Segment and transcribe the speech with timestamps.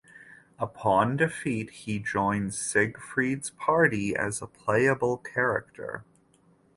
[0.57, 6.05] Upon defeat, he joins Siegfried's party as a playable character.